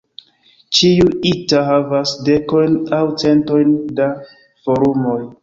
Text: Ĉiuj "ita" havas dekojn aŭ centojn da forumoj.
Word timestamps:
Ĉiuj 0.77 1.11
"ita" 1.31 1.61
havas 1.67 2.13
dekojn 2.31 2.75
aŭ 3.01 3.03
centojn 3.25 3.77
da 4.01 4.11
forumoj. 4.65 5.21